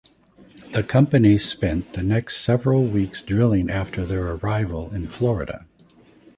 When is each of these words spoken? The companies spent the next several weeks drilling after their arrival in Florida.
The 0.71 0.81
companies 0.81 1.45
spent 1.45 1.93
the 1.93 2.01
next 2.01 2.37
several 2.37 2.83
weeks 2.85 3.21
drilling 3.21 3.69
after 3.69 4.03
their 4.03 4.31
arrival 4.31 4.91
in 4.91 5.07
Florida. 5.07 5.67